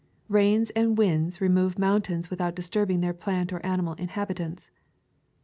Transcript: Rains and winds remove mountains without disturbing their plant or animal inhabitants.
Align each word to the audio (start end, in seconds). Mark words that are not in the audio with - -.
Rains 0.29 0.71
and 0.71 0.97
winds 0.97 1.39
remove 1.41 1.77
mountains 1.77 2.31
without 2.31 2.55
disturbing 2.55 3.01
their 3.01 3.13
plant 3.13 3.53
or 3.53 3.63
animal 3.63 3.93
inhabitants. 3.99 4.71